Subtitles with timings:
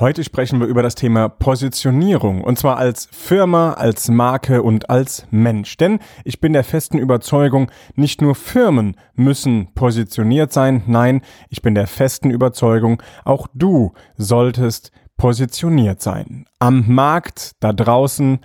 [0.00, 5.26] Heute sprechen wir über das Thema Positionierung und zwar als Firma, als Marke und als
[5.30, 5.76] Mensch.
[5.76, 11.20] Denn ich bin der festen Überzeugung, nicht nur Firmen müssen positioniert sein, nein,
[11.50, 16.46] ich bin der festen Überzeugung, auch du solltest positioniert sein.
[16.58, 18.40] Am Markt, da draußen,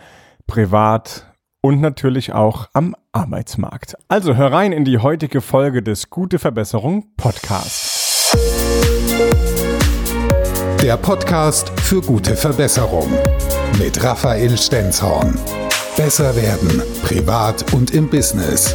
[0.47, 3.95] privat und natürlich auch am Arbeitsmarkt.
[4.09, 8.35] Also hör rein in die heutige Folge des Gute Verbesserung Podcasts.
[10.87, 13.11] Der Podcast für gute Verbesserung
[13.77, 15.37] mit Raphael Stenzhorn.
[15.97, 18.73] Besser werden, privat und im Business.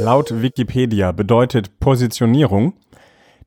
[0.00, 2.72] Laut Wikipedia bedeutet Positionierung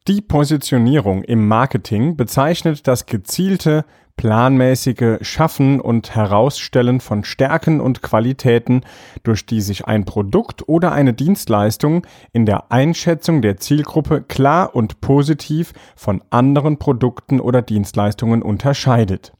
[0.09, 3.85] die Positionierung im Marketing bezeichnet das gezielte
[4.17, 8.81] planmäßige Schaffen und Herausstellen von Stärken und Qualitäten,
[9.21, 14.99] durch die sich ein Produkt oder eine Dienstleistung in der Einschätzung der Zielgruppe klar und
[14.99, 19.31] positiv von anderen Produkten oder Dienstleistungen unterscheidet.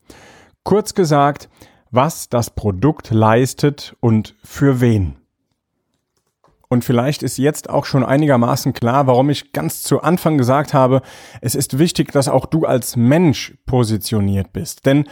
[0.64, 1.50] Kurz gesagt,
[1.90, 5.16] was das Produkt leistet und für wen.
[6.70, 11.02] Und vielleicht ist jetzt auch schon einigermaßen klar, warum ich ganz zu Anfang gesagt habe,
[11.42, 14.86] es ist wichtig, dass auch du als Mensch positioniert bist.
[14.86, 15.06] Denn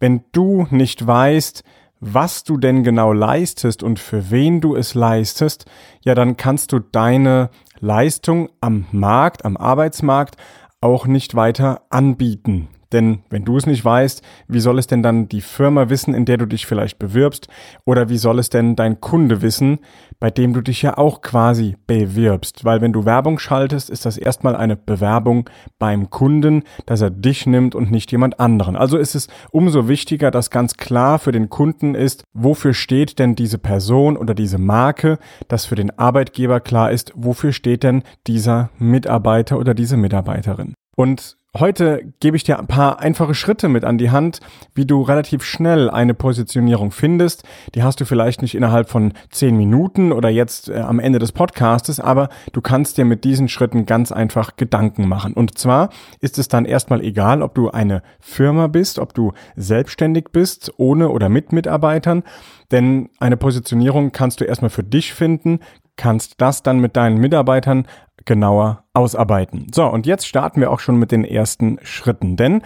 [0.00, 1.62] wenn du nicht weißt,
[2.00, 5.66] was du denn genau leistest und für wen du es leistest,
[6.04, 10.36] ja, dann kannst du deine Leistung am Markt, am Arbeitsmarkt
[10.80, 12.68] auch nicht weiter anbieten.
[12.92, 16.24] Denn wenn du es nicht weißt, wie soll es denn dann die Firma wissen, in
[16.24, 17.48] der du dich vielleicht bewirbst?
[17.84, 19.78] Oder wie soll es denn dein Kunde wissen,
[20.20, 22.64] bei dem du dich ja auch quasi bewirbst?
[22.64, 27.46] Weil wenn du Werbung schaltest, ist das erstmal eine Bewerbung beim Kunden, dass er dich
[27.46, 28.76] nimmt und nicht jemand anderen.
[28.76, 33.34] Also ist es umso wichtiger, dass ganz klar für den Kunden ist, wofür steht denn
[33.34, 38.70] diese Person oder diese Marke, dass für den Arbeitgeber klar ist, wofür steht denn dieser
[38.78, 40.74] Mitarbeiter oder diese Mitarbeiterin.
[40.96, 44.40] Und Heute gebe ich dir ein paar einfache Schritte mit an die Hand,
[44.74, 47.44] wie du relativ schnell eine Positionierung findest.
[47.74, 51.32] Die hast du vielleicht nicht innerhalb von zehn Minuten oder jetzt äh, am Ende des
[51.32, 55.32] Podcastes, aber du kannst dir mit diesen Schritten ganz einfach Gedanken machen.
[55.32, 55.88] Und zwar
[56.20, 61.08] ist es dann erstmal egal, ob du eine Firma bist, ob du selbstständig bist, ohne
[61.08, 62.22] oder mit Mitarbeitern.
[62.70, 65.60] Denn eine Positionierung kannst du erstmal für dich finden,
[65.96, 67.86] kannst das dann mit deinen Mitarbeitern
[68.26, 69.68] genauer ausarbeiten.
[69.74, 72.62] So, und jetzt starten wir auch schon mit den ersten Schritten, denn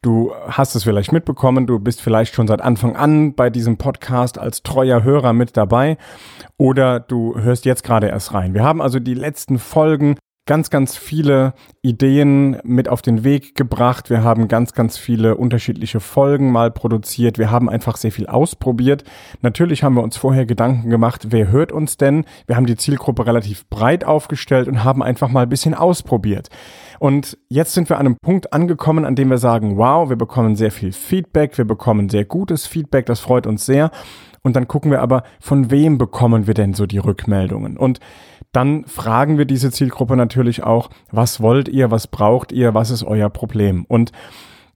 [0.00, 4.38] du hast es vielleicht mitbekommen, du bist vielleicht schon seit Anfang an bei diesem Podcast
[4.38, 5.96] als treuer Hörer mit dabei
[6.56, 8.54] oder du hörst jetzt gerade erst rein.
[8.54, 14.10] Wir haben also die letzten Folgen ganz, ganz viele Ideen mit auf den Weg gebracht.
[14.10, 17.38] Wir haben ganz, ganz viele unterschiedliche Folgen mal produziert.
[17.38, 19.04] Wir haben einfach sehr viel ausprobiert.
[19.40, 22.24] Natürlich haben wir uns vorher Gedanken gemacht, wer hört uns denn?
[22.46, 26.48] Wir haben die Zielgruppe relativ breit aufgestellt und haben einfach mal ein bisschen ausprobiert.
[26.98, 30.56] Und jetzt sind wir an einem Punkt angekommen, an dem wir sagen, wow, wir bekommen
[30.56, 33.90] sehr viel Feedback, wir bekommen sehr gutes Feedback, das freut uns sehr.
[34.42, 37.76] Und dann gucken wir aber, von wem bekommen wir denn so die Rückmeldungen?
[37.76, 38.00] Und
[38.52, 43.02] dann fragen wir diese Zielgruppe natürlich auch, was wollt ihr, was braucht ihr, was ist
[43.02, 43.84] euer Problem?
[43.88, 44.12] Und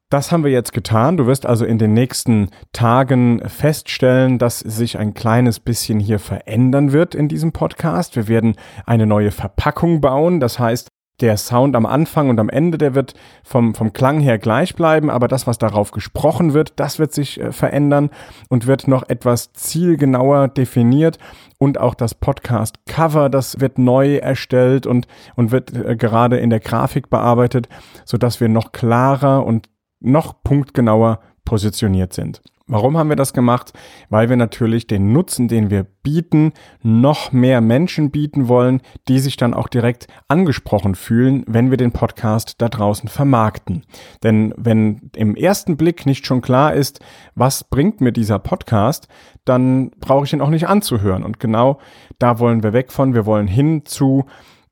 [0.09, 1.17] das haben wir jetzt getan.
[1.17, 6.93] Du wirst also in den nächsten Tagen feststellen, dass sich ein kleines bisschen hier verändern
[6.93, 8.15] wird in diesem Podcast.
[8.15, 8.55] Wir werden
[8.87, 10.39] eine neue Verpackung bauen.
[10.39, 10.89] Das heißt,
[11.21, 15.09] der Sound am Anfang und am Ende, der wird vom, vom Klang her gleich bleiben,
[15.09, 18.11] aber das, was darauf gesprochen wird, das wird sich äh, verändern
[18.49, 21.19] und wird noch etwas zielgenauer definiert
[21.59, 25.07] und auch das Podcast-Cover, das wird neu erstellt und,
[25.37, 27.69] und wird äh, gerade in der Grafik bearbeitet,
[28.05, 29.69] sodass wir noch klarer und
[30.01, 32.43] noch punktgenauer positioniert sind.
[32.69, 33.73] Warum haben wir das gemacht?
[34.11, 39.37] Weil wir natürlich den Nutzen, den wir bieten, noch mehr Menschen bieten wollen, die sich
[39.37, 43.85] dann auch direkt angesprochen fühlen, wenn wir den Podcast da draußen vermarkten.
[44.25, 46.99] Denn wenn im ersten Blick nicht schon klar ist,
[47.37, 49.07] was bringt mir dieser Podcast,
[49.45, 51.23] dann brauche ich ihn auch nicht anzuhören.
[51.23, 51.79] Und genau
[52.19, 53.15] da wollen wir weg von.
[53.15, 54.27] Wir wollen hin zu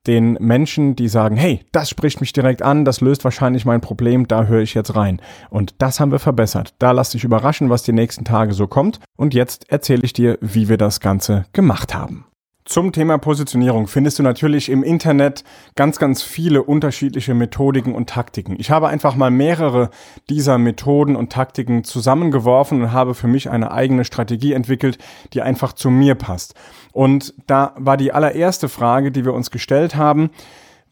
[0.06, 4.28] den Menschen, die sagen, hey, das spricht mich direkt an, das löst wahrscheinlich mein Problem,
[4.28, 5.20] da höre ich jetzt rein.
[5.50, 6.74] Und das haben wir verbessert.
[6.78, 9.00] Da lass dich überraschen, was die nächsten Tage so kommt.
[9.16, 12.26] Und jetzt erzähle ich dir, wie wir das Ganze gemacht haben.
[12.66, 15.44] Zum Thema Positionierung findest du natürlich im Internet
[15.74, 18.56] ganz, ganz viele unterschiedliche Methodiken und Taktiken.
[18.58, 19.90] Ich habe einfach mal mehrere
[20.30, 24.96] dieser Methoden und Taktiken zusammengeworfen und habe für mich eine eigene Strategie entwickelt,
[25.34, 26.54] die einfach zu mir passt.
[26.92, 30.30] Und da war die allererste Frage, die wir uns gestellt haben,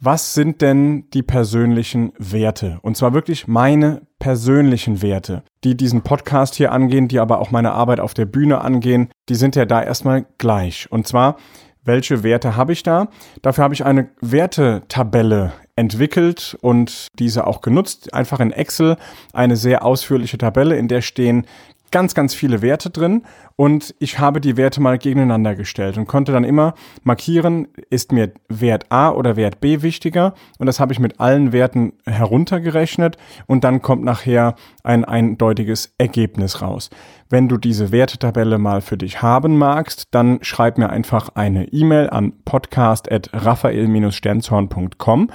[0.04, 2.80] was sind denn die persönlichen Werte?
[2.82, 7.70] Und zwar wirklich meine persönlichen Werte, die diesen Podcast hier angehen, die aber auch meine
[7.70, 10.90] Arbeit auf der Bühne angehen, die sind ja da erstmal gleich.
[10.90, 11.36] Und zwar,
[11.84, 13.08] Welche Werte habe ich da?
[13.42, 18.14] Dafür habe ich eine Wertetabelle entwickelt und diese auch genutzt.
[18.14, 18.96] Einfach in Excel
[19.32, 21.44] eine sehr ausführliche Tabelle, in der stehen
[21.92, 23.22] ganz, ganz viele Werte drin
[23.54, 26.74] und ich habe die Werte mal gegeneinander gestellt und konnte dann immer
[27.04, 31.52] markieren, ist mir Wert A oder Wert B wichtiger und das habe ich mit allen
[31.52, 33.16] Werten heruntergerechnet
[33.46, 36.90] und dann kommt nachher ein eindeutiges Ergebnis raus.
[37.28, 42.10] Wenn du diese Wertetabelle mal für dich haben magst, dann schreib mir einfach eine E-Mail
[42.10, 45.30] an podcast.raphael-sternzorn.com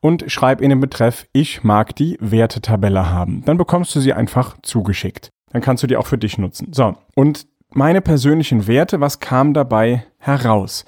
[0.00, 3.42] und schreib in den Betreff, ich mag die Wertetabelle haben.
[3.44, 5.32] Dann bekommst du sie einfach zugeschickt.
[5.52, 6.72] Dann kannst du die auch für dich nutzen.
[6.72, 10.84] So, und meine persönlichen Werte, was kam dabei heraus?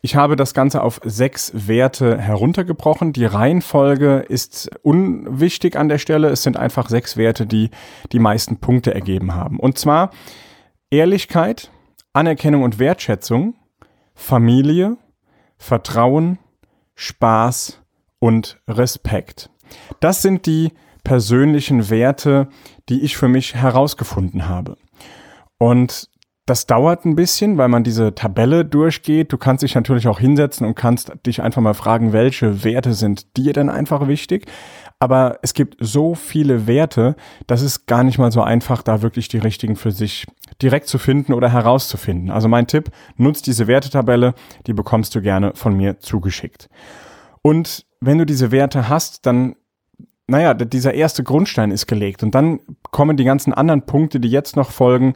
[0.00, 3.12] Ich habe das Ganze auf sechs Werte heruntergebrochen.
[3.12, 6.28] Die Reihenfolge ist unwichtig an der Stelle.
[6.28, 7.70] Es sind einfach sechs Werte, die
[8.12, 9.58] die meisten Punkte ergeben haben.
[9.58, 10.10] Und zwar
[10.90, 11.70] Ehrlichkeit,
[12.12, 13.54] Anerkennung und Wertschätzung,
[14.14, 14.96] Familie,
[15.56, 16.38] Vertrauen,
[16.94, 17.80] Spaß
[18.20, 19.50] und Respekt.
[20.00, 20.72] Das sind die
[21.04, 22.48] persönlichen Werte,
[22.88, 24.76] die ich für mich herausgefunden habe.
[25.58, 26.08] Und
[26.48, 29.32] das dauert ein bisschen, weil man diese Tabelle durchgeht.
[29.32, 33.36] Du kannst dich natürlich auch hinsetzen und kannst dich einfach mal fragen, welche Werte sind
[33.36, 34.46] dir denn einfach wichtig.
[34.98, 37.16] Aber es gibt so viele Werte,
[37.46, 40.26] das ist gar nicht mal so einfach, da wirklich die richtigen für sich
[40.62, 42.30] direkt zu finden oder herauszufinden.
[42.30, 44.34] Also mein Tipp, nutzt diese Wertetabelle,
[44.66, 46.70] die bekommst du gerne von mir zugeschickt.
[47.42, 49.54] Und wenn du diese Werte hast, dann
[50.28, 52.60] naja, dieser erste Grundstein ist gelegt und dann
[52.90, 55.14] kommen die ganzen anderen Punkte, die jetzt noch folgen,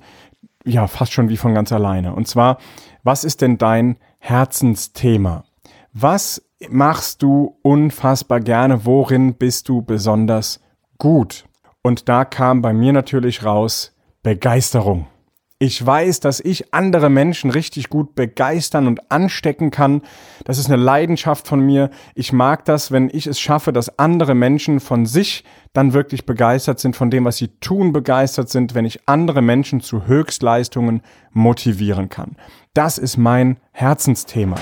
[0.65, 2.15] ja, fast schon wie von ganz alleine.
[2.15, 2.59] Und zwar,
[3.03, 5.45] was ist denn dein Herzensthema?
[5.93, 8.87] Was machst du unfassbar gerne?
[8.87, 10.61] Worin bist du besonders
[10.99, 11.45] gut?
[11.83, 15.07] Und da kam bei mir natürlich raus Begeisterung.
[15.65, 20.03] Ich weiß, dass ich andere Menschen richtig gut begeistern und anstecken kann.
[20.45, 21.91] Das ist eine Leidenschaft von mir.
[22.17, 26.81] Ich mag das, wenn ich es schaffe, dass andere Menschen von sich dann wirklich begeistert
[26.81, 31.01] sind, von dem, was sie tun, begeistert sind, wenn ich andere Menschen zu Höchstleistungen
[31.31, 32.35] motivieren kann.
[32.75, 34.57] Das ist mein Herzensthema.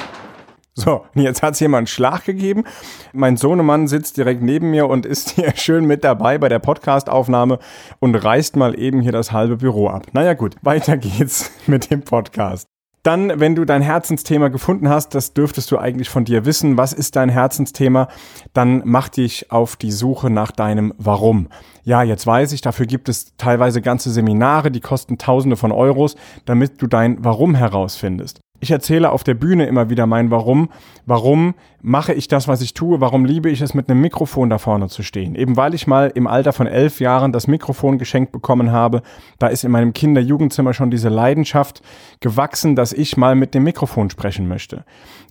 [0.81, 2.65] So, jetzt hat's jemand einen Schlag gegeben.
[3.12, 7.59] Mein Sohnemann sitzt direkt neben mir und ist hier schön mit dabei bei der Podcastaufnahme
[7.99, 10.06] und reißt mal eben hier das halbe Büro ab.
[10.12, 12.67] Naja gut, weiter geht's mit dem Podcast.
[13.03, 16.77] Dann, wenn du dein Herzensthema gefunden hast, das dürftest du eigentlich von dir wissen.
[16.77, 18.09] Was ist dein Herzensthema?
[18.53, 21.49] Dann mach dich auf die Suche nach deinem Warum.
[21.83, 26.15] Ja, jetzt weiß ich, dafür gibt es teilweise ganze Seminare, die kosten Tausende von Euros,
[26.44, 28.41] damit du dein Warum herausfindest.
[28.61, 30.69] Ich erzähle auf der Bühne immer wieder mein Warum.
[31.07, 33.01] Warum mache ich das, was ich tue?
[33.01, 35.35] Warum liebe ich es, mit einem Mikrofon da vorne zu stehen?
[35.35, 39.01] Eben weil ich mal im Alter von elf Jahren das Mikrofon geschenkt bekommen habe.
[39.39, 41.81] Da ist in meinem Kinder-Jugendzimmer schon diese Leidenschaft
[42.21, 44.85] gewachsen, dass ich mal mit dem Mikrofon sprechen möchte.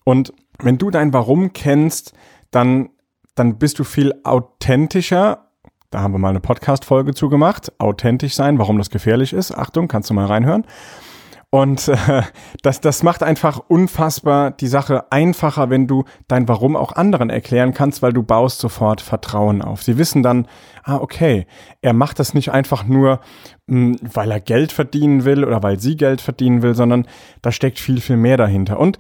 [0.04, 2.14] Und wenn du dein Warum kennst,
[2.50, 2.90] dann,
[3.36, 5.46] dann bist du viel authentischer.
[5.92, 7.72] Da haben wir mal eine Podcast-Folge zugemacht.
[7.80, 9.52] Authentisch sein, warum das gefährlich ist.
[9.52, 10.66] Achtung, kannst du mal reinhören.
[11.52, 11.98] Und äh,
[12.62, 17.74] das, das macht einfach unfassbar die Sache einfacher, wenn du dein Warum auch anderen erklären
[17.74, 19.84] kannst, weil du baust sofort Vertrauen auf.
[19.84, 20.48] Sie wissen dann,
[20.84, 21.48] ah, okay,
[21.82, 23.20] er macht das nicht einfach nur,
[23.68, 27.08] mh, hm, weil er Geld verdienen will oder weil sie Geld verdienen will, sondern
[27.42, 28.80] da steckt viel, viel mehr dahinter.
[28.80, 28.98] Und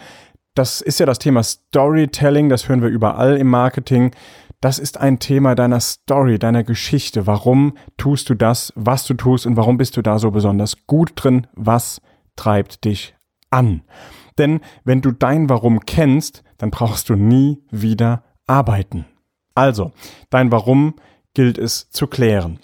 [0.55, 4.11] das ist ja das Thema Storytelling, das hören wir überall im Marketing.
[4.61, 7.27] Das ist ein Thema deiner Story, deiner Geschichte.
[7.27, 11.11] Warum tust du das, was du tust und warum bist du da so besonders gut
[11.15, 11.47] drin?
[11.53, 12.01] Was
[12.39, 13.15] treibt dich
[13.49, 13.81] an.
[14.37, 19.05] Denn wenn du dein Warum kennst, dann brauchst du nie wieder arbeiten.
[19.55, 19.91] Also,
[20.29, 20.95] dein Warum
[21.33, 22.59] gilt es zu klären.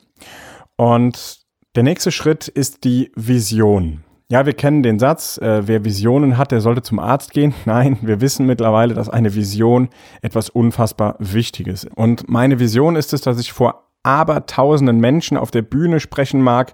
[0.77, 1.41] Und
[1.75, 4.03] der nächste Schritt ist die Vision.
[4.29, 7.53] Ja, wir kennen den Satz, äh, wer Visionen hat, der sollte zum Arzt gehen.
[7.65, 9.89] Nein, wir wissen mittlerweile, dass eine Vision
[10.21, 11.97] etwas unfassbar Wichtiges ist.
[11.97, 16.73] Und meine Vision ist es, dass ich vor abertausenden Menschen auf der Bühne sprechen mag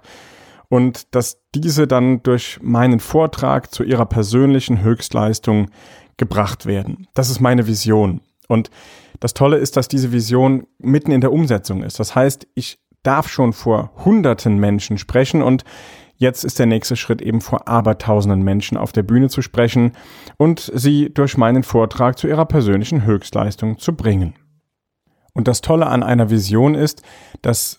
[0.72, 5.70] und dass diese dann durch meinen Vortrag zu ihrer persönlichen Höchstleistung
[6.16, 7.08] gebracht werden.
[7.12, 8.22] Das ist meine Vision.
[8.48, 8.70] Und
[9.20, 12.00] das Tolle ist, dass diese Vision mitten in der Umsetzung ist.
[12.00, 15.64] Das heißt, ich darf schon vor hunderten Menschen sprechen und
[16.16, 19.92] jetzt ist der nächste Schritt eben vor abertausenden Menschen auf der Bühne zu sprechen
[20.38, 24.36] und sie durch meinen Vortrag zu ihrer persönlichen Höchstleistung zu bringen.
[25.34, 27.02] Und das Tolle an einer Vision ist,
[27.42, 27.78] dass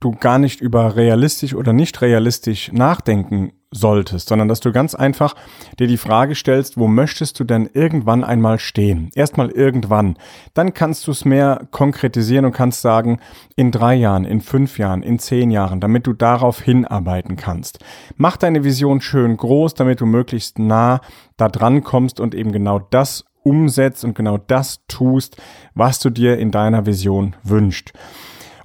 [0.00, 5.34] du gar nicht über realistisch oder nicht realistisch nachdenken solltest, sondern dass du ganz einfach
[5.78, 9.10] dir die Frage stellst, wo möchtest du denn irgendwann einmal stehen?
[9.14, 10.16] Erstmal irgendwann.
[10.54, 13.18] Dann kannst du es mehr konkretisieren und kannst sagen,
[13.56, 17.80] in drei Jahren, in fünf Jahren, in zehn Jahren, damit du darauf hinarbeiten kannst.
[18.16, 21.00] Mach deine Vision schön groß, damit du möglichst nah
[21.36, 25.36] da dran kommst und eben genau das umsetzt und genau das tust,
[25.74, 27.92] was du dir in deiner Vision wünscht.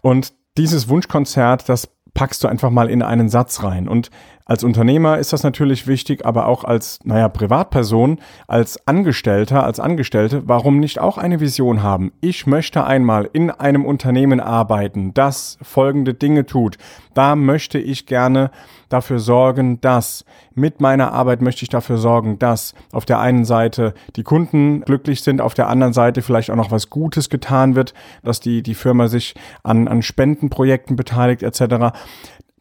[0.02, 3.88] Und dieses Wunschkonzert, das packst du einfach mal in einen Satz rein.
[3.88, 4.10] Und
[4.46, 10.44] als Unternehmer ist das natürlich wichtig, aber auch als, naja, Privatperson, als Angestellter, als Angestellte,
[10.46, 12.12] warum nicht auch eine Vision haben?
[12.20, 16.78] Ich möchte einmal in einem Unternehmen arbeiten, das folgende Dinge tut.
[17.14, 18.52] Da möchte ich gerne
[18.90, 23.94] dafür sorgen, dass mit meiner Arbeit möchte ich dafür sorgen, dass auf der einen Seite
[24.18, 27.94] die Kunden glücklich sind, auf der anderen Seite vielleicht auch noch was Gutes getan wird,
[28.24, 31.94] dass die, die Firma sich an, an Spendenprojekten beteiligt etc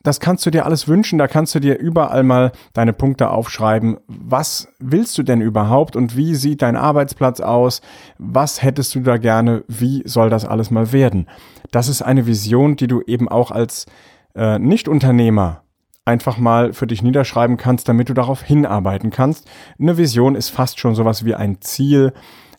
[0.03, 3.99] das kannst du dir alles wünschen, da kannst du dir überall mal deine Punkte aufschreiben.
[4.07, 7.81] Was willst du denn überhaupt und wie sieht dein Arbeitsplatz aus?
[8.19, 9.65] Was hättest du da gerne?
[9.69, 11.29] Wie soll das alles mal werden?
[11.71, 13.87] Das ist eine Vision, die du eben auch als
[14.35, 15.63] äh, Nicht-Unternehmer
[16.05, 19.49] einfach mal für dich niederschreiben kannst, damit du darauf hinarbeiten kannst.
[19.79, 22.13] Eine Vision ist fast schon sowas wie ein Ziel,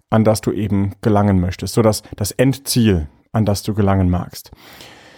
[0.10, 4.52] an das du eben gelangen möchtest, so dass das Endziel, an das du gelangen magst.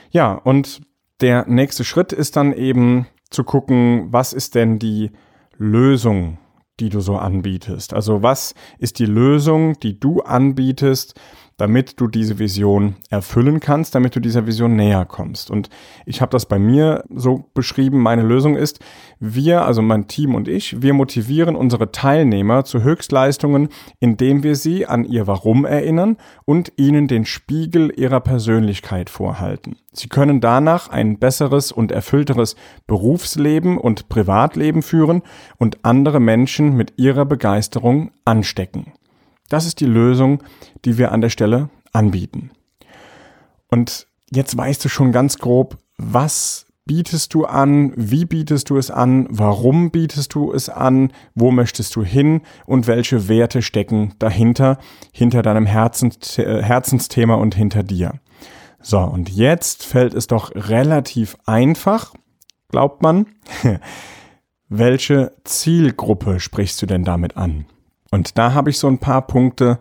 [0.09, 0.81] Ja, und
[1.21, 5.11] der nächste Schritt ist dann eben zu gucken, was ist denn die
[5.57, 6.37] Lösung,
[6.79, 7.93] die du so anbietest?
[7.93, 11.19] Also was ist die Lösung, die du anbietest,
[11.57, 15.49] damit du diese Vision erfüllen kannst, damit du dieser Vision näher kommst.
[15.49, 15.69] Und
[16.05, 18.79] ich habe das bei mir so beschrieben, meine Lösung ist,
[19.19, 23.69] wir, also mein Team und ich, wir motivieren unsere Teilnehmer zu Höchstleistungen,
[23.99, 29.77] indem wir sie an ihr Warum erinnern und ihnen den Spiegel ihrer Persönlichkeit vorhalten.
[29.93, 35.21] Sie können danach ein besseres und erfüllteres Berufsleben und Privatleben führen
[35.57, 38.91] und andere Menschen mit ihrer Begeisterung anstecken.
[39.49, 40.43] Das ist die Lösung,
[40.85, 42.51] die wir an der Stelle anbieten.
[43.69, 48.91] Und jetzt weißt du schon ganz grob, was bietest du an, wie bietest du es
[48.91, 54.77] an, warum bietest du es an, wo möchtest du hin und welche Werte stecken dahinter,
[55.11, 58.19] hinter deinem Herzens Herzensthema und hinter dir.
[58.79, 62.13] So, und jetzt fällt es doch relativ einfach,
[62.69, 63.25] glaubt man,
[64.69, 67.65] welche Zielgruppe sprichst du denn damit an?
[68.15, 69.77] Und da habe ich so ein paar Punkte,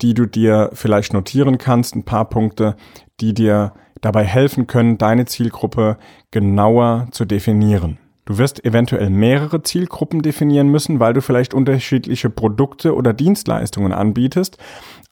[0.00, 2.74] die du dir vielleicht notieren kannst, ein paar Punkte,
[3.20, 5.98] die dir dabei helfen können, deine Zielgruppe
[6.30, 7.98] genauer zu definieren.
[8.24, 14.56] Du wirst eventuell mehrere Zielgruppen definieren müssen, weil du vielleicht unterschiedliche Produkte oder Dienstleistungen anbietest.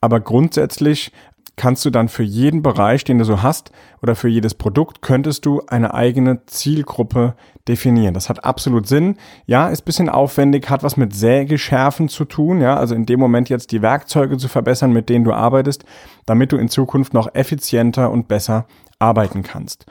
[0.01, 1.11] Aber grundsätzlich
[1.55, 3.71] kannst du dann für jeden Bereich, den du so hast,
[4.01, 7.35] oder für jedes Produkt, könntest du eine eigene Zielgruppe
[7.67, 8.13] definieren.
[8.13, 9.17] Das hat absolut Sinn.
[9.45, 13.49] Ja, ist bisschen aufwendig, hat was mit Sägeschärfen zu tun, ja, also in dem Moment
[13.49, 15.85] jetzt die Werkzeuge zu verbessern, mit denen du arbeitest,
[16.25, 18.67] damit du in Zukunft noch effizienter und besser
[18.99, 19.85] arbeiten kannst.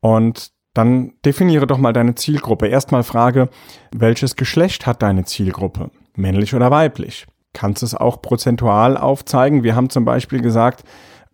[0.00, 2.66] Und dann definiere doch mal deine Zielgruppe.
[2.66, 3.48] Erstmal frage,
[3.92, 5.90] welches Geschlecht hat deine Zielgruppe?
[6.16, 7.26] Männlich oder weiblich?
[7.54, 9.62] Kannst es auch prozentual aufzeigen.
[9.62, 10.84] Wir haben zum Beispiel gesagt,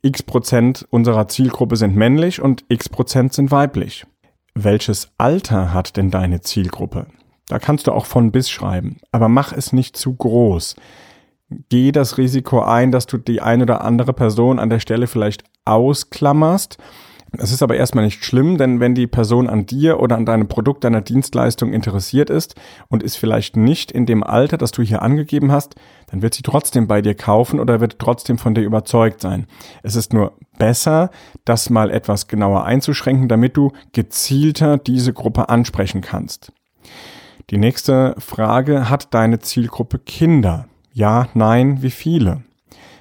[0.02, 4.06] x Prozent unserer Zielgruppe sind männlich und x Prozent sind weiblich.
[4.54, 7.06] Welches Alter hat denn deine Zielgruppe?
[7.46, 10.76] Da kannst du auch von bis schreiben, aber mach es nicht zu groß.
[11.68, 15.42] Geh das Risiko ein, dass du die eine oder andere Person an der Stelle vielleicht
[15.64, 16.78] ausklammerst
[17.38, 20.48] es ist aber erstmal nicht schlimm, denn wenn die Person an dir oder an deinem
[20.48, 22.56] Produkt, deiner Dienstleistung interessiert ist
[22.88, 25.76] und ist vielleicht nicht in dem Alter, das du hier angegeben hast,
[26.10, 29.46] dann wird sie trotzdem bei dir kaufen oder wird trotzdem von dir überzeugt sein.
[29.82, 31.10] Es ist nur besser,
[31.44, 36.52] das mal etwas genauer einzuschränken, damit du gezielter diese Gruppe ansprechen kannst.
[37.50, 40.66] Die nächste Frage, hat deine Zielgruppe Kinder?
[40.92, 42.42] Ja, nein, wie viele?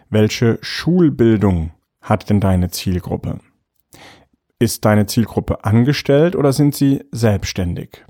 [0.10, 1.72] Welche Schulbildung
[2.02, 3.40] hat denn deine Zielgruppe?
[4.62, 8.04] Ist deine Zielgruppe angestellt oder sind sie selbstständig?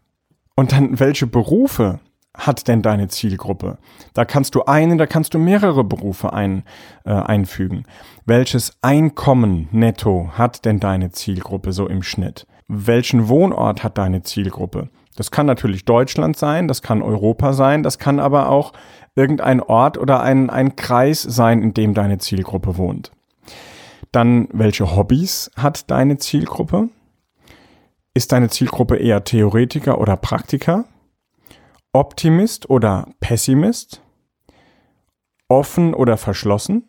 [0.55, 1.99] Und dann, welche Berufe
[2.35, 3.77] hat denn deine Zielgruppe?
[4.15, 6.63] Da kannst du einen, da kannst du mehrere Berufe ein,
[7.05, 7.83] äh, einfügen.
[8.25, 12.47] Welches Einkommen netto hat denn deine Zielgruppe so im Schnitt?
[12.67, 14.89] Welchen Wohnort hat deine Zielgruppe?
[15.15, 18.73] Das kann natürlich Deutschland sein, das kann Europa sein, das kann aber auch
[19.15, 23.11] irgendein Ort oder ein, ein Kreis sein, in dem deine Zielgruppe wohnt.
[24.11, 26.89] Dann, welche Hobbys hat deine Zielgruppe?
[28.13, 30.85] Ist deine Zielgruppe eher Theoretiker oder Praktiker?
[31.93, 34.01] Optimist oder Pessimist?
[35.47, 36.87] Offen oder verschlossen?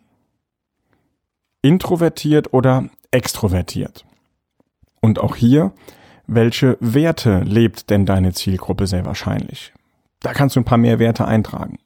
[1.61, 4.05] Introvertiert oder extrovertiert?
[4.99, 5.73] Und auch hier,
[6.27, 9.73] welche Werte lebt denn deine Zielgruppe sehr wahrscheinlich?
[10.21, 11.77] Da kannst du ein paar mehr Werte eintragen.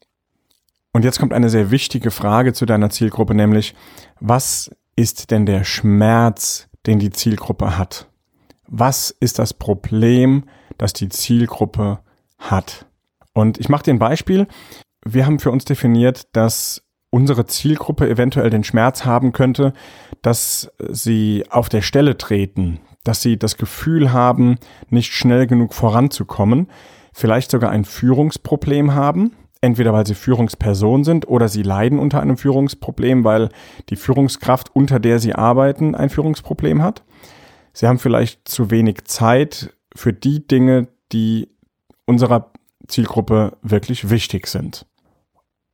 [0.92, 3.76] Und jetzt kommt eine sehr wichtige Frage zu deiner Zielgruppe, nämlich,
[4.20, 8.10] was ist denn der Schmerz, den die Zielgruppe hat?
[8.68, 10.46] Was ist das Problem,
[10.78, 12.00] das die Zielgruppe
[12.38, 12.86] hat?
[13.34, 14.48] Und ich mache dir ein Beispiel.
[15.04, 19.74] Wir haben für uns definiert, dass unsere Zielgruppe eventuell den Schmerz haben könnte,
[20.22, 24.58] dass sie auf der Stelle treten, dass sie das Gefühl haben,
[24.90, 26.68] nicht schnell genug voranzukommen,
[27.14, 29.34] vielleicht sogar ein Führungsproblem haben,
[29.66, 33.50] entweder weil sie Führungsperson sind oder sie leiden unter einem Führungsproblem, weil
[33.90, 37.04] die Führungskraft, unter der sie arbeiten, ein Führungsproblem hat.
[37.74, 41.50] Sie haben vielleicht zu wenig Zeit für die Dinge, die
[42.06, 42.52] unserer
[42.88, 44.86] Zielgruppe wirklich wichtig sind.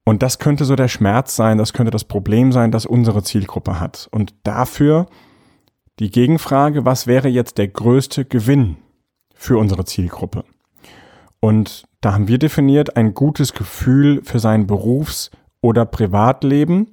[0.06, 3.80] Und das könnte so der Schmerz sein, das könnte das Problem sein, das unsere Zielgruppe
[3.80, 4.08] hat.
[4.12, 5.08] Und dafür
[6.00, 8.78] die Gegenfrage, was wäre jetzt der größte Gewinn
[9.36, 10.46] für unsere Zielgruppe?
[11.40, 15.32] Und da haben wir definiert ein gutes Gefühl für sein Berufs-
[15.62, 16.92] oder Privatleben.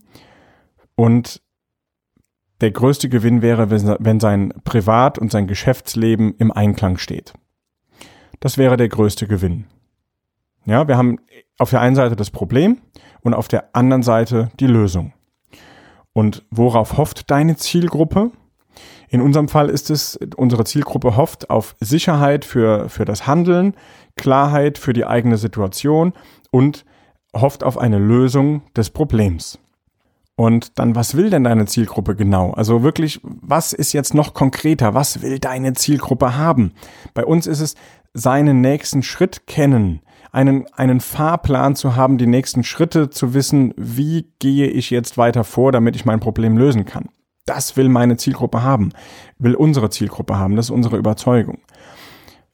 [0.94, 1.42] Und
[2.60, 7.32] der größte Gewinn wäre, wenn sein Privat- und sein Geschäftsleben im Einklang steht.
[8.40, 9.64] Das wäre der größte Gewinn.
[10.64, 11.18] Ja, wir haben
[11.56, 12.78] auf der einen Seite das Problem
[13.22, 15.14] und auf der anderen Seite die Lösung.
[16.12, 18.32] Und worauf hofft deine Zielgruppe?
[19.08, 23.74] In unserem Fall ist es, unsere Zielgruppe hofft auf Sicherheit für, für das Handeln,
[24.16, 26.12] Klarheit für die eigene Situation
[26.50, 26.84] und
[27.34, 29.58] hofft auf eine Lösung des Problems.
[30.36, 32.52] Und dann, was will denn deine Zielgruppe genau?
[32.52, 34.94] Also wirklich, was ist jetzt noch konkreter?
[34.94, 36.74] Was will deine Zielgruppe haben?
[37.12, 37.74] Bei uns ist es
[38.14, 40.00] seinen nächsten Schritt kennen,
[40.30, 45.42] einen, einen Fahrplan zu haben, die nächsten Schritte zu wissen, wie gehe ich jetzt weiter
[45.42, 47.08] vor, damit ich mein Problem lösen kann.
[47.48, 48.92] Das will meine Zielgruppe haben,
[49.38, 51.58] will unsere Zielgruppe haben, das ist unsere Überzeugung.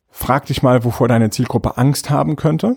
[0.08, 2.76] Frag dich mal, wovor deine Zielgruppe Angst haben könnte.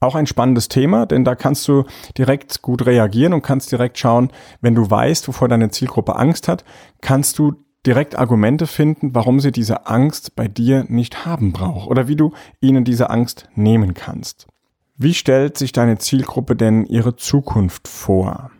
[0.00, 1.84] Auch ein spannendes Thema, denn da kannst du
[2.18, 6.64] direkt gut reagieren und kannst direkt schauen, wenn du weißt, wovor deine Zielgruppe Angst hat,
[7.00, 7.54] kannst du
[7.86, 12.32] direkt Argumente finden, warum sie diese Angst bei dir nicht haben braucht oder wie du
[12.60, 14.48] ihnen diese Angst nehmen kannst.
[14.96, 18.50] Wie stellt sich deine Zielgruppe denn ihre Zukunft vor?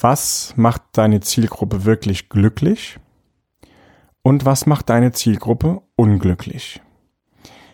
[0.00, 2.98] Was macht deine Zielgruppe wirklich glücklich?
[4.22, 6.80] Und was macht deine Zielgruppe unglücklich?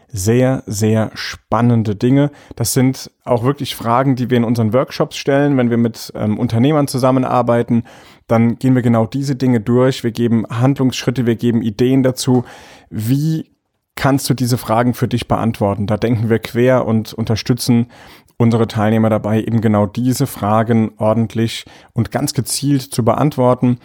[0.09, 2.33] Sehr, sehr spannende Dinge.
[2.57, 6.38] Das sind auch wirklich Fragen, die wir in unseren Workshops stellen, wenn wir mit ähm,
[6.38, 7.85] Unternehmern zusammenarbeiten.
[8.27, 10.03] Dann gehen wir genau diese Dinge durch.
[10.03, 12.45] Wir geben Handlungsschritte, wir geben Ideen dazu.
[12.90, 13.53] Wie
[13.95, 15.87] kannst du diese Fragen für dich beantworten?
[15.87, 17.87] Da denken wir quer und unterstützen
[18.40, 23.79] unsere Teilnehmer dabei, eben genau diese Fragen ordentlich und ganz gezielt zu beantworten,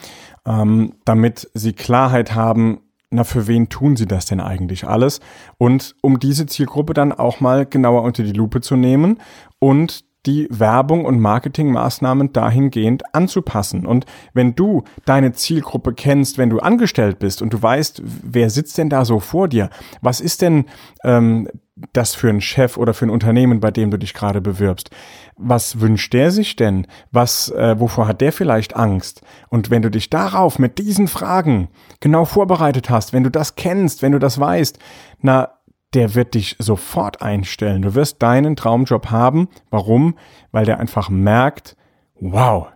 [0.48, 5.20] ähm, damit sie Klarheit haben, na, für wen tun sie das denn eigentlich alles?
[5.58, 9.20] Und um diese Zielgruppe dann auch mal genauer unter die Lupe zu nehmen
[9.60, 13.86] und die Werbung und Marketingmaßnahmen dahingehend anzupassen.
[13.86, 18.78] Und wenn du deine Zielgruppe kennst, wenn du angestellt bist und du weißt, wer sitzt
[18.78, 19.70] denn da so vor dir,
[20.02, 20.66] was ist denn
[21.04, 21.50] ähm,
[21.94, 24.90] das für ein Chef oder für ein Unternehmen, bei dem du dich gerade bewirbst?
[25.38, 26.88] Was wünscht der sich denn?
[27.12, 29.22] Was, äh, wovor hat der vielleicht Angst?
[29.50, 31.68] Und wenn du dich darauf mit diesen Fragen
[32.00, 34.80] genau vorbereitet hast, wenn du das kennst, wenn du das weißt,
[35.20, 35.50] na,
[35.94, 37.82] der wird dich sofort einstellen.
[37.82, 39.48] Du wirst deinen Traumjob haben.
[39.70, 40.16] Warum?
[40.52, 41.78] Weil der einfach merkt,
[42.20, 42.68] wow,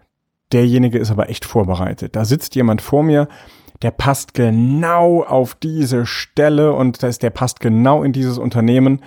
[0.52, 2.16] derjenige ist aber echt vorbereitet.
[2.16, 3.28] Da sitzt jemand vor mir,
[3.82, 9.02] der passt genau auf diese Stelle und das, der passt genau in dieses Unternehmen.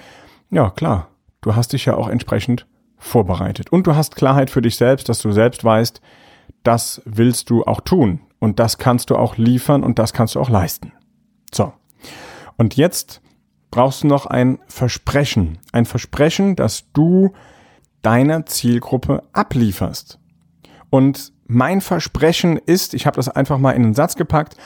[0.51, 1.09] Ja, klar.
[1.41, 3.71] Du hast dich ja auch entsprechend vorbereitet.
[3.71, 6.01] Und du hast Klarheit für dich selbst, dass du selbst weißt,
[6.63, 8.21] das willst du auch tun.
[8.39, 10.93] Und das kannst du auch liefern und das kannst du auch leisten.
[11.53, 11.73] So.
[12.57, 13.21] Und jetzt
[13.71, 15.59] brauchst du noch ein Versprechen.
[15.73, 17.33] Ein Versprechen, dass du
[18.03, 20.19] deiner Zielgruppe ablieferst.
[20.91, 24.57] Und mein Versprechen ist, ich habe das einfach mal in den Satz gepackt,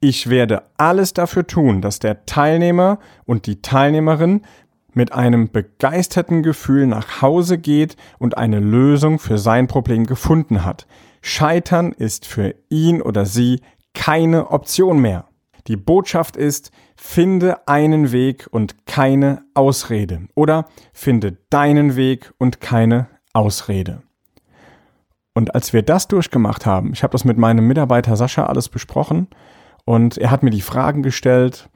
[0.00, 4.42] ich werde alles dafür tun, dass der Teilnehmer und die Teilnehmerin
[4.92, 10.86] mit einem begeisterten Gefühl nach Hause geht und eine Lösung für sein Problem gefunden hat.
[11.20, 13.60] Scheitern ist für ihn oder sie
[13.94, 15.26] keine Option mehr.
[15.66, 20.28] Die Botschaft ist, finde einen Weg und keine Ausrede.
[20.34, 24.02] Oder finde deinen Weg und keine Ausrede.
[25.38, 29.28] Und als wir das durchgemacht haben, ich habe das mit meinem Mitarbeiter Sascha alles besprochen
[29.84, 31.68] und er hat mir die Fragen gestellt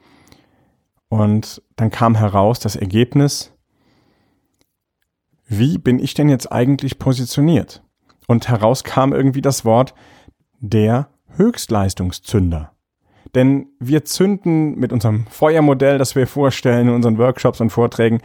[1.07, 3.53] und dann kam heraus das Ergebnis,
[5.47, 7.81] wie bin ich denn jetzt eigentlich positioniert?
[8.27, 9.93] Und heraus kam irgendwie das Wort
[10.59, 12.73] der Höchstleistungszünder
[13.33, 18.19] Denn wir zünden mit unserem Feuermodell, das wir vorstellen in unseren Workshops und Vorträgen,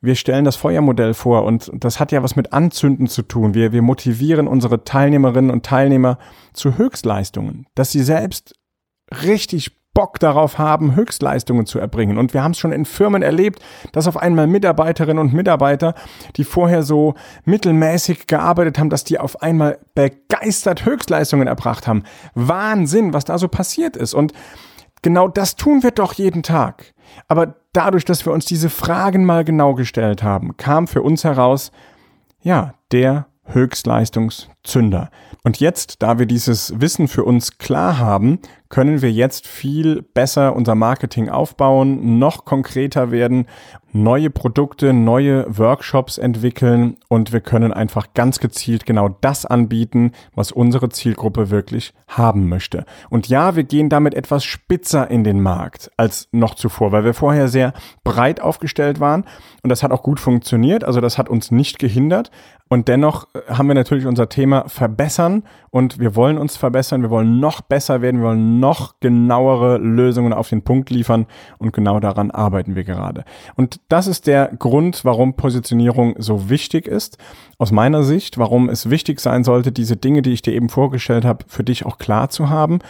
[0.00, 3.54] wir stellen das Feuermodell vor und das hat ja was mit Anzünden zu tun.
[3.54, 6.18] Wir, wir motivieren unsere Teilnehmerinnen und Teilnehmer
[6.52, 8.54] zu Höchstleistungen, dass sie selbst
[9.24, 12.18] richtig Bock darauf haben, Höchstleistungen zu erbringen.
[12.18, 15.94] Und wir haben es schon in Firmen erlebt, dass auf einmal Mitarbeiterinnen und Mitarbeiter,
[16.36, 22.04] die vorher so mittelmäßig gearbeitet haben, dass die auf einmal begeistert Höchstleistungen erbracht haben.
[22.34, 24.14] Wahnsinn, was da so passiert ist.
[24.14, 24.32] Und
[25.02, 26.94] genau das tun wir doch jeden Tag.
[27.26, 31.72] Aber dadurch, dass wir uns diese Fragen mal genau gestellt haben, kam für uns heraus,
[32.40, 35.10] ja, der Höchstleistungszünder.
[35.42, 40.54] Und jetzt, da wir dieses Wissen für uns klar haben, können wir jetzt viel besser
[40.54, 43.46] unser Marketing aufbauen, noch konkreter werden,
[43.92, 50.52] neue Produkte, neue Workshops entwickeln und wir können einfach ganz gezielt genau das anbieten, was
[50.52, 52.84] unsere Zielgruppe wirklich haben möchte.
[53.08, 57.14] Und ja, wir gehen damit etwas spitzer in den Markt als noch zuvor, weil wir
[57.14, 57.72] vorher sehr
[58.04, 59.24] breit aufgestellt waren
[59.62, 62.30] und das hat auch gut funktioniert, also das hat uns nicht gehindert,
[62.68, 67.10] und dennoch äh, haben wir natürlich unser Thema verbessern und wir wollen uns verbessern, wir
[67.10, 71.26] wollen noch besser werden, wir wollen noch genauere Lösungen auf den Punkt liefern
[71.58, 73.24] und genau daran arbeiten wir gerade.
[73.56, 77.18] Und das ist der Grund, warum Positionierung so wichtig ist.
[77.58, 81.24] Aus meiner Sicht, warum es wichtig sein sollte, diese Dinge, die ich dir eben vorgestellt
[81.24, 82.80] habe, für dich auch klar zu haben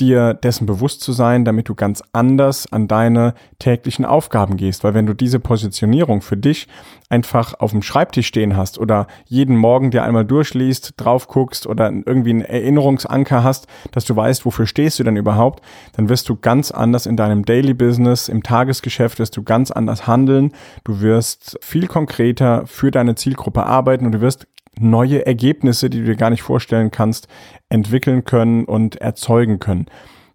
[0.00, 4.82] dir dessen bewusst zu sein, damit du ganz anders an deine täglichen Aufgaben gehst.
[4.82, 6.66] Weil wenn du diese Positionierung für dich
[7.08, 11.92] einfach auf dem Schreibtisch stehen hast oder jeden Morgen dir einmal durchliest, drauf guckst oder
[11.92, 16.36] irgendwie einen Erinnerungsanker hast, dass du weißt, wofür stehst du denn überhaupt, dann wirst du
[16.36, 20.52] ganz anders in deinem Daily Business, im Tagesgeschäft wirst du ganz anders handeln.
[20.82, 24.48] Du wirst viel konkreter für deine Zielgruppe arbeiten und du wirst
[24.78, 27.28] neue Ergebnisse, die du dir gar nicht vorstellen kannst,
[27.68, 29.86] entwickeln können und erzeugen können.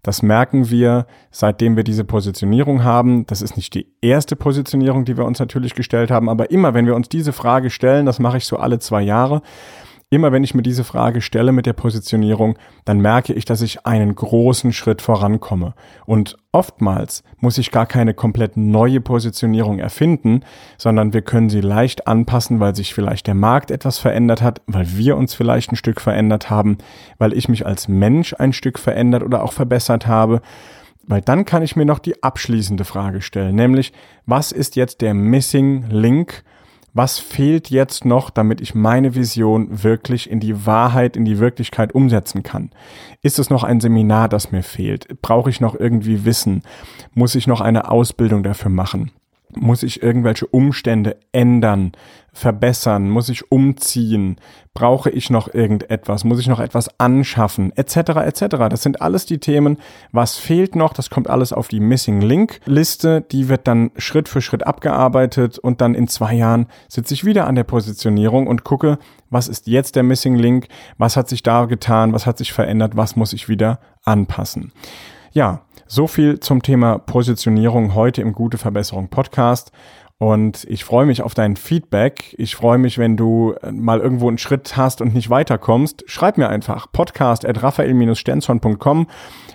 [0.01, 3.25] Das merken wir, seitdem wir diese Positionierung haben.
[3.25, 6.85] Das ist nicht die erste Positionierung, die wir uns natürlich gestellt haben, aber immer, wenn
[6.85, 9.41] wir uns diese Frage stellen, das mache ich so alle zwei Jahre,
[10.11, 13.85] Immer wenn ich mir diese Frage stelle mit der Positionierung, dann merke ich, dass ich
[13.85, 15.75] einen großen Schritt vorankomme.
[16.07, 20.41] Und oftmals muss ich gar keine komplett neue Positionierung erfinden,
[20.79, 24.97] sondern wir können sie leicht anpassen, weil sich vielleicht der Markt etwas verändert hat, weil
[24.97, 26.79] wir uns vielleicht ein Stück verändert haben,
[27.19, 30.41] weil ich mich als Mensch ein Stück verändert oder auch verbessert habe.
[31.05, 33.93] Weil dann kann ich mir noch die abschließende Frage stellen, nämlich
[34.25, 36.43] was ist jetzt der Missing Link
[36.93, 41.93] was fehlt jetzt noch, damit ich meine Vision wirklich in die Wahrheit, in die Wirklichkeit
[41.93, 42.71] umsetzen kann?
[43.21, 45.21] Ist es noch ein Seminar, das mir fehlt?
[45.21, 46.63] Brauche ich noch irgendwie Wissen?
[47.13, 49.11] Muss ich noch eine Ausbildung dafür machen?
[49.61, 51.91] Muss ich irgendwelche Umstände ändern,
[52.31, 53.09] verbessern?
[53.09, 54.37] Muss ich umziehen?
[54.73, 56.23] Brauche ich noch irgendetwas?
[56.23, 57.75] Muss ich noch etwas anschaffen?
[57.75, 57.97] Etc.
[57.97, 58.45] etc.
[58.69, 59.77] Das sind alles die Themen.
[60.13, 60.93] Was fehlt noch?
[60.93, 63.21] Das kommt alles auf die Missing Link Liste.
[63.31, 67.45] Die wird dann Schritt für Schritt abgearbeitet und dann in zwei Jahren sitze ich wieder
[67.45, 68.97] an der Positionierung und gucke,
[69.29, 70.69] was ist jetzt der Missing Link?
[70.97, 72.13] Was hat sich da getan?
[72.13, 72.95] Was hat sich verändert?
[72.95, 74.71] Was muss ich wieder anpassen?
[75.31, 79.71] Ja, so viel zum Thema Positionierung heute im Gute Verbesserung Podcast.
[80.19, 82.35] Und ich freue mich auf dein Feedback.
[82.37, 86.03] Ich freue mich, wenn du äh, mal irgendwo einen Schritt hast und nicht weiterkommst.
[86.07, 89.07] Schreib mir einfach podcast at raphael-stenzhorn.com.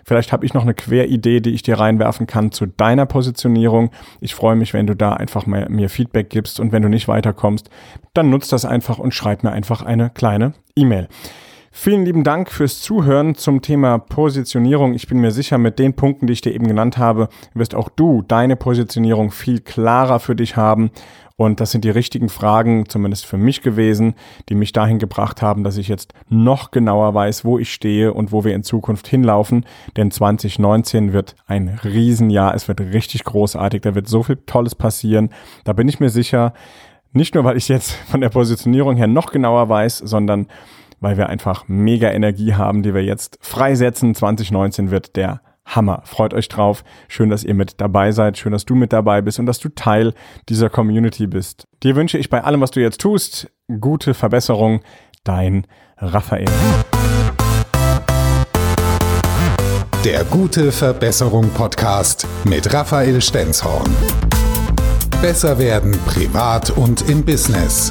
[0.06, 3.90] Vielleicht habe ich noch eine Queridee, die ich dir reinwerfen kann zu deiner Positionierung.
[4.20, 6.58] Ich freue mich, wenn du da einfach mal mir Feedback gibst.
[6.58, 7.68] Und wenn du nicht weiterkommst,
[8.14, 11.08] dann nutzt das einfach und schreib mir einfach eine kleine E-Mail.
[11.76, 14.94] Vielen lieben Dank fürs Zuhören zum Thema Positionierung.
[14.94, 17.88] Ich bin mir sicher, mit den Punkten, die ich dir eben genannt habe, wirst auch
[17.88, 20.92] du deine Positionierung viel klarer für dich haben.
[21.34, 24.14] Und das sind die richtigen Fragen, zumindest für mich gewesen,
[24.48, 28.30] die mich dahin gebracht haben, dass ich jetzt noch genauer weiß, wo ich stehe und
[28.30, 29.66] wo wir in Zukunft hinlaufen.
[29.96, 32.54] Denn 2019 wird ein Riesenjahr.
[32.54, 33.82] Es wird richtig großartig.
[33.82, 35.30] Da wird so viel Tolles passieren.
[35.64, 36.54] Da bin ich mir sicher.
[37.12, 40.46] Nicht nur, weil ich jetzt von der Positionierung her noch genauer weiß, sondern
[41.00, 44.14] weil wir einfach mega Energie haben, die wir jetzt freisetzen.
[44.14, 46.02] 2019 wird der Hammer.
[46.04, 46.84] Freut euch drauf.
[47.08, 48.36] Schön, dass ihr mit dabei seid.
[48.38, 50.14] Schön, dass du mit dabei bist und dass du Teil
[50.48, 51.66] dieser Community bist.
[51.82, 54.80] Dir wünsche ich bei allem, was du jetzt tust, gute Verbesserung.
[55.24, 56.44] Dein Raphael.
[60.04, 63.90] Der gute Verbesserung Podcast mit Raphael Stenzhorn.
[65.22, 67.90] Besser werden privat und im Business.